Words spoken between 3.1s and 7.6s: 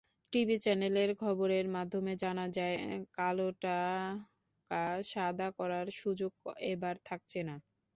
কালোটাকা সাদা করার সুযোগ এবার থাকছে না।